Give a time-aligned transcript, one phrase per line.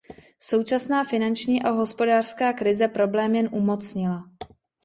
[0.39, 4.29] Současná finanční a hospodářská krize problém jen umocnila.